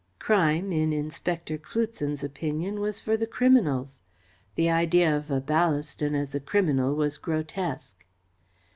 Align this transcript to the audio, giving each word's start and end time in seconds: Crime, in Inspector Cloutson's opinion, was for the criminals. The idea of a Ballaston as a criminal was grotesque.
Crime, 0.17 0.71
in 0.71 0.91
Inspector 0.93 1.55
Cloutson's 1.59 2.23
opinion, 2.23 2.79
was 2.79 3.01
for 3.01 3.15
the 3.15 3.27
criminals. 3.27 4.01
The 4.55 4.67
idea 4.67 5.15
of 5.15 5.29
a 5.29 5.39
Ballaston 5.41 6.15
as 6.15 6.33
a 6.33 6.39
criminal 6.39 6.95
was 6.95 7.19
grotesque. 7.19 8.03